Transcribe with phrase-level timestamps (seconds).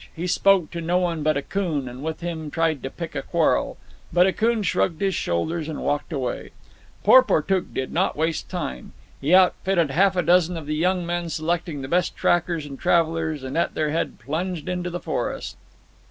[0.15, 3.77] He spoke to no one but Akoon, and with him tried to pick a quarrel.
[4.11, 6.49] But Akoon shrugged his shoulders and walked away.
[7.03, 8.93] Porportuk did not waste time.
[9.21, 13.43] He outfitted half a dozen of the young men, selecting the best trackers and travellers,
[13.43, 15.55] and at their head plunged into the forest.